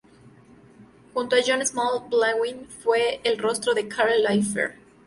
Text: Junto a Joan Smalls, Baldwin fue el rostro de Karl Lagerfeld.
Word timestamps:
Junto 1.13 1.35
a 1.35 1.41
Joan 1.45 1.63
Smalls, 1.63 2.09
Baldwin 2.09 2.67
fue 2.67 3.21
el 3.23 3.37
rostro 3.37 3.75
de 3.75 3.87
Karl 3.87 4.23
Lagerfeld. 4.23 4.73